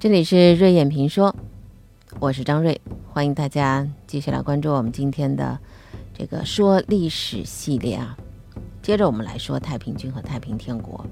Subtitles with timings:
[0.00, 1.36] 这里是瑞眼评说，
[2.20, 2.80] 我是张瑞，
[3.12, 5.60] 欢迎大家继续来关注我们今天的
[6.16, 8.16] 这个说历史系列啊。
[8.80, 11.04] 接着我们来说太平军和太平天国。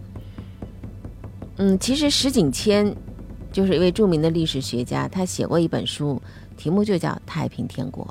[1.59, 2.96] 嗯，其实石景谦
[3.53, 6.18] 就是一位著名的历史学家，他写过一本书，
[6.57, 8.03] 题目就叫《太平天国》。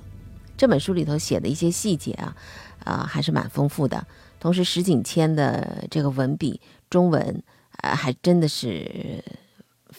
[0.55, 2.35] 这本书里头写的一些细节啊，
[2.83, 4.05] 啊还是蛮丰富的。
[4.39, 7.41] 同时，石景谦的这个文笔，中文
[7.77, 9.23] 啊还真的是。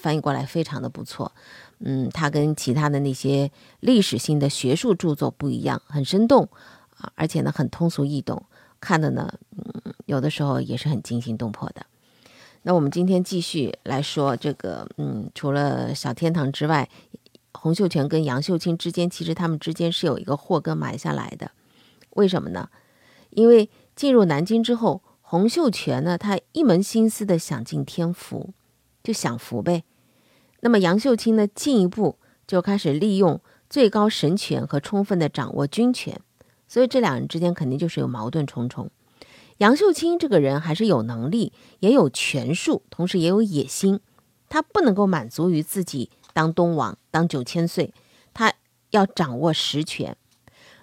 [0.01, 1.33] 翻译过来非常的不错，
[1.81, 6.49] 嗯，它跟其他的那些历史性的学术著作不一样，很生动
[6.97, 8.41] 啊，而且呢很通俗易懂，
[8.81, 11.85] 看的呢，嗯，有的时候也是很惊心动魄的。
[12.63, 16.89] 那我们今天继续来说这个，嗯，除了小天堂之外，
[17.53, 21.51] 洪秀全跟杨秀清之间，其实他们之间是有一个祸根埋下来的。
[22.11, 22.69] 为什么呢？
[23.31, 28.55] 因为进入南京之后，洪秀全呢，他一门心思的想尽天福。
[29.01, 29.85] 就享福呗。
[30.61, 36.21] 那么杨秀清呢，进一步就开始利用最高神权和充分的掌握军权，
[36.67, 38.91] 所以这两人之间肯定就是有矛盾重重。
[39.59, 44.01] 杨秀清这个人还是有能力，也有权术，同时也有野心。
[44.49, 47.93] 他不能够满足于自己当东王、当九千岁，
[48.33, 48.55] 他
[48.91, 50.17] 要掌握实权。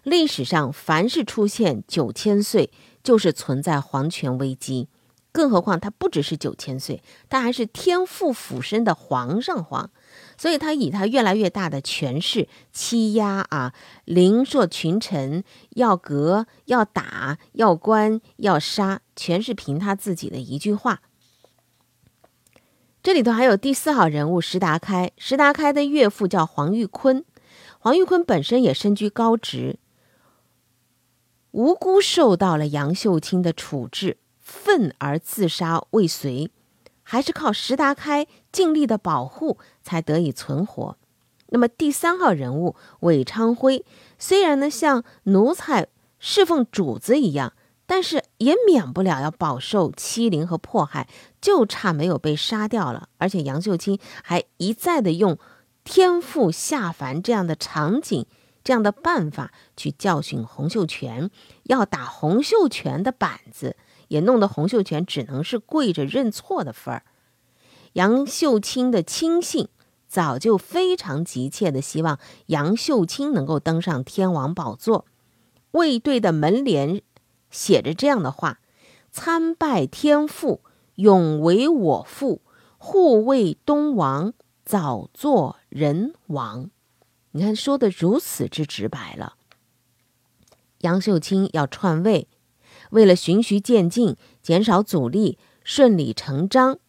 [0.03, 2.69] 历史上凡是出现九千岁，
[3.01, 4.87] 就是存在皇权危机。
[5.35, 9.91] 更何况他不只是九千岁，他还是天父附身的皇上皇，
[10.37, 13.73] 所以他以他越来越大的权势欺压啊，
[14.05, 21.01] 凌弱群臣，要革要打要关要杀，全是凭他自己的一句话。
[23.03, 27.25] 这里头还有第四号人物石达开，石达开的岳父叫黄玉坤，
[27.77, 29.79] 黄玉坤本身也身居高职，
[31.51, 34.15] 无辜受到了杨秀清的处置。
[34.63, 36.49] 愤而自杀未遂，
[37.03, 40.97] 还是靠石达开尽力的保护才得以存活。
[41.49, 43.85] 那么第三号人物韦昌辉，
[44.17, 47.53] 虽然呢像奴才侍奉主子一样，
[47.85, 51.07] 但是也免不了要饱受欺凌和迫害，
[51.39, 53.09] 就差没有被杀掉了。
[53.17, 55.37] 而且杨秀清还一再的用
[55.83, 58.25] 天父下凡这样的场景、
[58.63, 61.29] 这样的办法去教训洪秀全，
[61.63, 63.75] 要打洪秀全的板子。
[64.07, 67.03] 也弄得洪秀全只能是跪着认错的份儿。
[67.93, 69.69] 杨秀清的亲信
[70.07, 75.05] 早就非常急切的希望杨秀清能够登上天王宝座。
[75.71, 77.01] 卫队的门帘
[77.49, 78.59] 写着这样的话
[79.11, 80.61] ：“参拜天父，
[80.95, 82.41] 永为我父；
[82.77, 84.33] 护卫东王，
[84.63, 86.69] 早做人王。”
[87.31, 89.35] 你看，说的如此之直白了。
[90.79, 92.27] 杨秀清要篡位。
[92.95, 96.79] 为了循序渐进，减少阻力，顺理成章，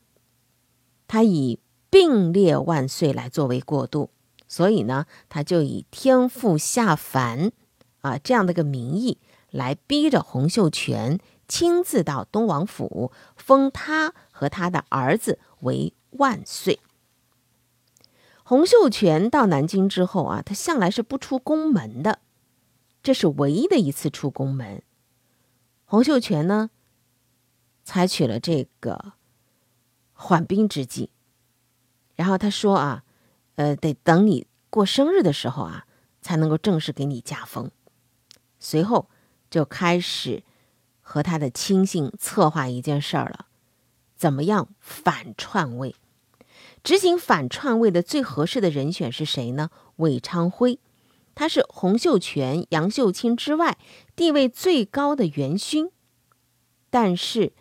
[1.08, 1.58] 他以
[1.90, 4.10] 并列万岁来作为过渡，
[4.46, 7.50] 所以呢，他就以天父下凡
[8.02, 9.18] 啊这样的个名义
[9.50, 11.18] 来逼着洪秀全
[11.48, 16.78] 亲自到东王府封他和他的儿子为万岁。
[18.44, 22.20] 洪秀全到南京之后啊，他向来是不出宫门的，
[23.02, 24.80] 这是唯一的一次出宫门。
[25.88, 26.70] 洪秀全呢，
[27.84, 29.12] 采取了这个
[30.12, 31.10] 缓兵之计，
[32.16, 33.04] 然后他说啊，
[33.54, 35.86] 呃，得等你过生日的时候啊，
[36.20, 37.70] 才能够正式给你加封。
[38.58, 39.08] 随后
[39.48, 40.42] 就开始
[41.00, 43.46] 和他的亲信策划一件事儿了，
[44.16, 45.94] 怎么样反篡位？
[46.82, 49.70] 执行反篡位的最合适的人选是谁呢？
[49.96, 50.80] 韦昌辉。
[51.36, 53.78] 他是洪秀全、杨秀清之外
[54.16, 55.90] 地位最高的元勋，
[56.88, 57.52] 但是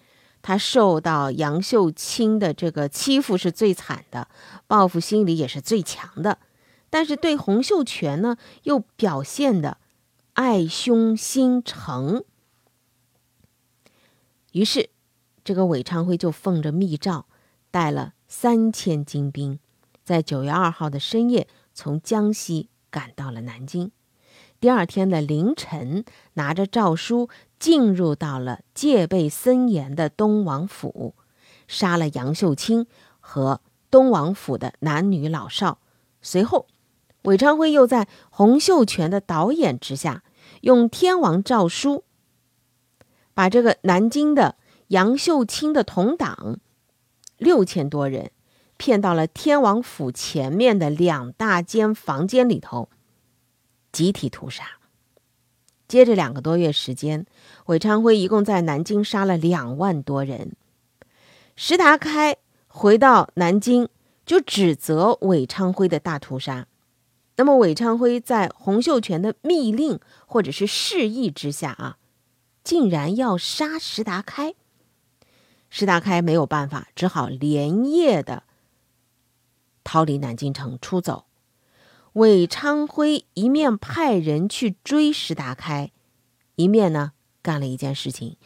[0.41, 4.30] 他受到杨秀清的这个欺负是最惨的，
[4.66, 6.40] 报复心理也是最强的。
[6.90, 9.78] 但是对洪秀全呢，又表现的
[10.34, 12.23] 爱兄心诚。
[14.53, 14.90] 于是，
[15.44, 17.26] 这个韦昌辉就奉着密诏，
[17.72, 19.59] 带了三千精兵，
[20.05, 22.70] 在九月二号的深夜从江西。
[22.96, 23.92] 赶到了南京，
[24.62, 26.06] 第二天的凌晨，
[26.36, 27.28] 拿着诏书
[27.59, 31.14] 进入到了戒备森严的东王府，
[31.68, 32.88] 杀了杨秀清
[33.20, 33.59] 和
[33.92, 35.80] 东王府的男女老少。
[36.22, 36.68] 随后，
[37.24, 40.24] 韦昌辉又在洪秀全的导演之下，
[40.62, 42.06] 用天王诏书，
[43.34, 44.56] 把这个南京的
[44.88, 46.62] 杨秀清的同党
[47.36, 48.32] 六千多人。
[48.78, 52.90] 骗到了天王府前面的两大间房间里头，
[53.92, 54.64] 集体屠杀。
[55.88, 57.26] 接着两个多月时间，
[57.68, 60.56] 韦昌辉一共在南京杀了两万多人。
[61.56, 62.38] 石达开
[62.68, 63.88] 回到南京，
[64.26, 66.68] 就指责韦昌辉的大屠杀。
[67.38, 71.98] 那么韦昌辉在洪秀全的密令或者是示意之下啊，
[72.64, 74.56] 竟然要杀石达开。
[75.70, 78.44] 石达开没有办法，只好连夜的
[79.85, 81.28] 逃离南京城出走。
[82.14, 85.91] 韦昌辉一面派人去追石达开，
[86.55, 88.37] 一面呢干了一件事情，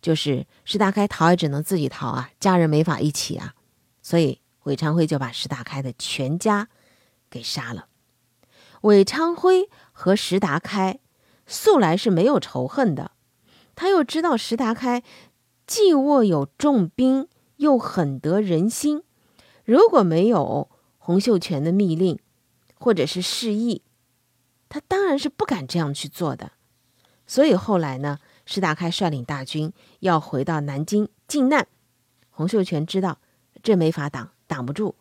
[0.00, 3.54] 就是石达开逃也只能自己逃啊，家人没法一起啊，
[4.00, 6.68] 所以韦昌辉就把石达开的全家
[7.30, 7.88] 给杀了。
[8.82, 11.00] 韦昌辉和石达开
[11.46, 13.12] 素来是没有仇恨的，
[13.74, 15.02] 他又知道石达开
[15.66, 19.02] 既握有重兵，又很得人心，
[19.64, 20.70] 如果没有
[21.04, 22.18] 洪秀全的密令。
[22.76, 23.80] 或者是示意，
[24.68, 26.52] 他当然是不敢这样去做的。
[27.26, 31.66] 所以后来呢，石达开率领大军要回到南京靖难，
[32.30, 33.20] 洪秀全知道
[33.62, 34.94] 这没法挡，挡不住，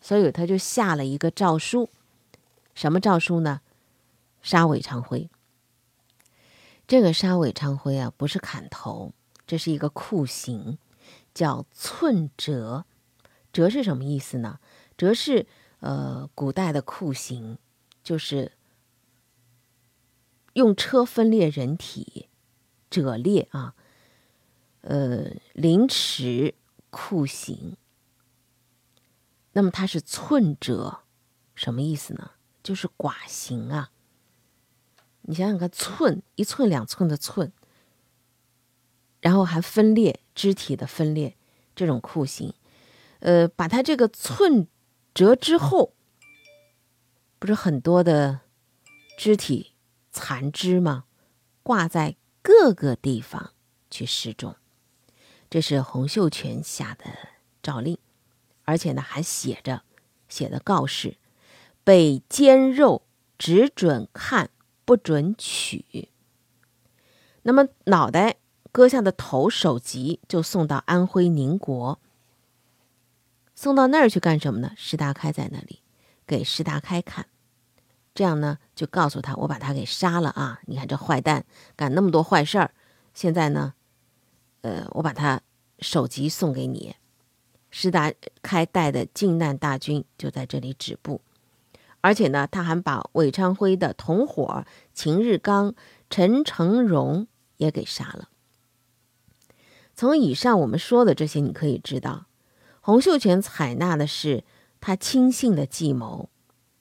[0.00, 1.90] 所以他就下了一个诏书。
[2.72, 3.62] 什么诏书呢？
[4.40, 5.28] 杀韦昌辉。
[6.86, 9.12] 这个杀韦昌辉啊，不是砍头，
[9.44, 10.78] 这是一个酷刑，
[11.32, 12.84] 叫寸折。
[13.52, 14.60] 折是什么意思呢？
[14.96, 15.46] 折是。
[15.80, 17.58] 呃，古代的酷刑
[18.02, 18.52] 就是
[20.54, 22.30] 用车分裂人体，
[22.88, 23.74] 折裂啊。
[24.80, 26.54] 呃，凌迟
[26.88, 27.76] 酷刑。
[29.52, 31.00] 那么它是寸折，
[31.54, 32.30] 什么意思呢？
[32.62, 33.90] 就是剐刑啊。
[35.20, 37.52] 你想想看，寸一寸两寸的寸，
[39.20, 41.36] 然后还分裂肢体的分裂，
[41.76, 42.54] 这种酷刑，
[43.18, 44.66] 呃，把它这个寸。
[45.14, 45.94] 折之后，
[47.38, 48.40] 不是很多的
[49.16, 49.74] 肢体
[50.10, 51.04] 残肢吗？
[51.62, 53.52] 挂在各个地方
[53.88, 54.56] 去示众，
[55.48, 57.04] 这是洪秀全下的
[57.62, 57.96] 诏令，
[58.64, 59.84] 而且呢还写着
[60.28, 61.16] 写的告示：
[61.84, 63.02] 被奸肉
[63.38, 64.50] 只准看，
[64.84, 66.08] 不准取。
[67.42, 68.38] 那么脑袋
[68.72, 72.00] 割下的头首级就送到安徽宁国。
[73.54, 74.72] 送到那儿去干什么呢？
[74.76, 75.80] 石达开在那里，
[76.26, 77.26] 给石达开看，
[78.14, 80.60] 这样呢，就告诉他，我把他给杀了啊！
[80.66, 81.44] 你看这坏蛋
[81.76, 82.72] 干那么多坏事儿，
[83.14, 83.74] 现在呢，
[84.62, 85.40] 呃，我把他
[85.78, 86.96] 首级送给你。
[87.70, 88.12] 石达
[88.42, 91.20] 开带的靖难大军就在这里止步，
[92.00, 95.74] 而且呢，他还把韦昌辉的同伙秦日刚、
[96.08, 97.26] 陈成荣
[97.56, 98.28] 也给杀了。
[99.96, 102.26] 从以上我们说的这些，你可以知道。
[102.86, 104.44] 洪秀全采纳的是
[104.78, 106.28] 他亲信的计谋，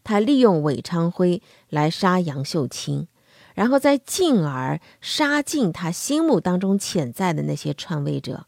[0.04, 3.08] 他利用韦昌辉来杀杨秀清，
[3.56, 8.48] 然后再进而杀尽他心目当中潜在的那些篡位者，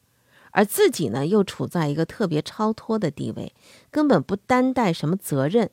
[0.51, 3.53] 而自己呢又处在一个特别超脱的地位，
[3.89, 5.69] 根本不担待什么责任。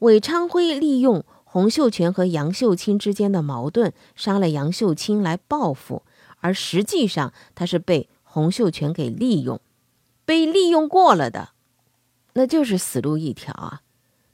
[0.00, 6.02] 韦昌辉利用洪秀全和杨秀清之间的矛盾，杀了杨秀清来报复，
[6.40, 9.60] 而实际上他是被洪秀全给利用。
[10.26, 11.50] 被利用过了的，
[12.34, 13.80] 那就是死路一条啊！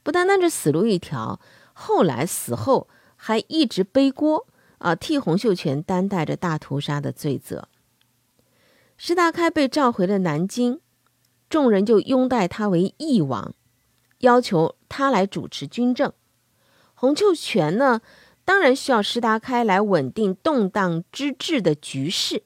[0.03, 1.39] 不单单是死路一条，
[1.75, 7.69] 后来死后还一直背锅啊，替洪秀全担待着大屠杀的罪责。
[8.97, 10.81] 石达开被召回了南京，
[11.50, 13.55] 众人就拥戴他为义王，
[14.19, 16.12] 要求他来主持军政。
[16.95, 18.00] 洪秀全呢，
[18.45, 22.43] 当然需要石达开来稳定动荡之治的局势，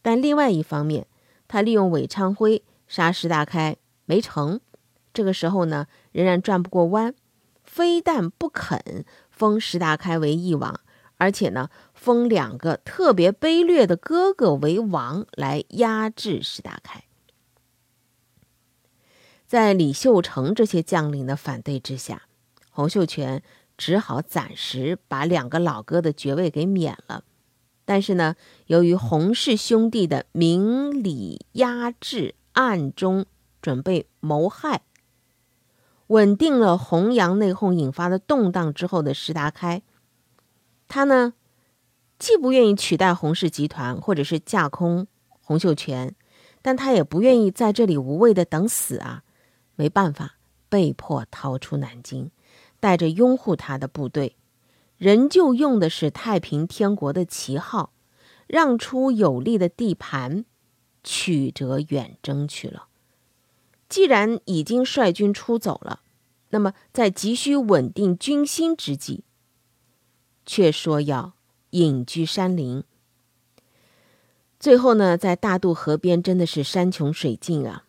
[0.00, 1.06] 但另外一方面，
[1.46, 2.64] 他利用韦昌辉。
[2.88, 3.76] 杀石达开
[4.06, 4.60] 没成，
[5.12, 7.14] 这个时候呢，仍然转不过弯，
[7.62, 10.80] 非但不肯封石达开为义王，
[11.18, 17.04] 而且呢，封两个特别卑劣的哥哥为王，来压制石达开。
[19.46, 22.22] 在李秀成这些将领的反对之下，
[22.70, 23.42] 洪秀全
[23.76, 27.24] 只好暂时把两个老哥的爵位给免了。
[27.84, 28.34] 但是呢，
[28.66, 32.34] 由于洪氏兄弟的明里压制。
[32.58, 33.24] 暗中
[33.62, 34.82] 准备谋害，
[36.08, 39.80] 稳定了洪杨内讧引发的动荡之后的石达开，
[40.88, 41.34] 他呢
[42.18, 45.06] 既不愿意取代洪氏集团或者是架空
[45.40, 46.16] 洪秀全，
[46.60, 49.22] 但他也不愿意在这里无谓的等死啊！
[49.76, 50.34] 没办法，
[50.68, 52.32] 被迫逃出南京，
[52.80, 54.34] 带着拥护他的部队，
[54.96, 57.92] 仍旧用的是太平天国的旗号，
[58.48, 60.44] 让出有利的地盘。
[61.10, 62.88] 曲折远征去了。
[63.88, 66.02] 既然已经率军出走了，
[66.50, 69.24] 那么在急需稳定军心之际，
[70.44, 71.32] 却说要
[71.70, 72.84] 隐居山林。
[74.60, 77.86] 最后呢，在大渡河边，真的是山穷水尽啊！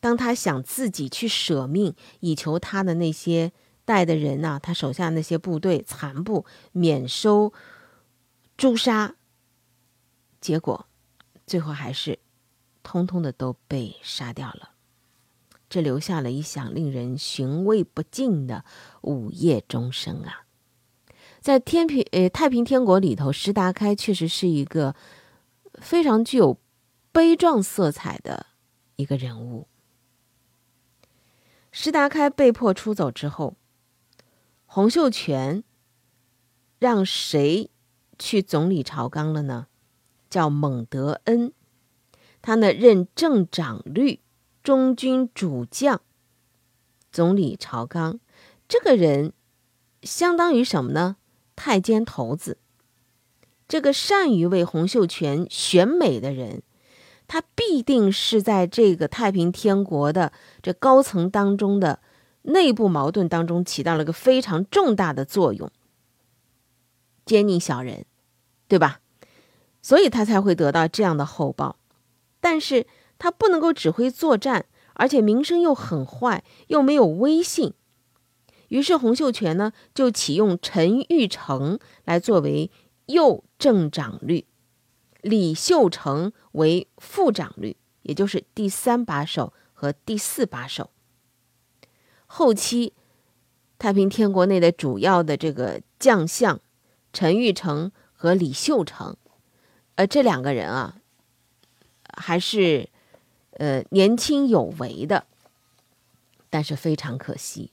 [0.00, 3.52] 当他想自己去舍命，以求他的那些
[3.84, 7.52] 带的人呐，他手下那些部队残部免收
[8.56, 9.14] 诛杀，
[10.40, 10.86] 结果
[11.46, 12.18] 最后还是
[12.86, 14.70] 通通的都被杀掉了。
[15.68, 18.64] 这留下了一响令人寻味不尽的
[19.00, 20.46] 午夜钟声啊！
[21.40, 24.94] 在天平呃太平天国里头，石达开确实是一个
[25.74, 26.60] 非常具有
[27.10, 28.46] 悲壮色彩的
[28.94, 29.66] 一个人物。
[31.72, 33.56] 石达开被迫出走之后，
[34.66, 35.64] 洪秀全
[36.78, 37.68] 让谁
[38.16, 39.66] 去总理朝纲了呢？
[40.30, 41.52] 叫蒙德恩，
[42.46, 44.20] 他呢任正长律。
[44.62, 46.00] 中军主将，
[47.10, 48.20] 总理朝纲，
[48.68, 49.32] 这个人
[50.02, 51.16] 相当于什么呢？
[51.56, 52.58] 太监头子。
[53.66, 56.62] 这个善于为洪秀全选美的人，
[57.26, 62.00] 他必定是在这个太平天国的这高层当中的
[62.42, 65.70] 内部矛盾当中起到了个非常重大的作用，
[67.24, 68.04] 奸佞小人，
[68.68, 69.00] 对吧？
[69.82, 71.76] 所以他才会得到这样的厚报。
[72.46, 72.86] 但是。
[73.18, 77.72] 他不能够指挥作战，而且名声又很坏，又没有威信。
[78.68, 82.70] 于是洪秀全呢，就启用陈玉成来作为
[83.06, 84.44] 右正长律，
[85.22, 90.90] 李秀成为副长律，也就是第三把手和第四把手。
[92.26, 92.92] 后期
[93.78, 96.60] 太平天国内的主要的这个将相
[97.14, 99.16] 陈玉成和李秀成，
[99.94, 100.98] 呃，这两个人啊，
[102.16, 102.88] 还是。
[103.58, 105.26] 呃，年轻有为的，
[106.50, 107.72] 但是非常可惜。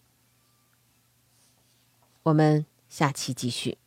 [2.23, 3.77] 我们下期继续。